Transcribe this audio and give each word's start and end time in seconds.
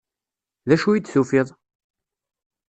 D 0.67 0.69
acu 0.75 0.89
i 0.93 0.99
d-tufiḍ? 0.99 1.47